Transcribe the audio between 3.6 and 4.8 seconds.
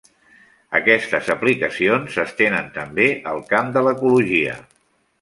de l'ecologia.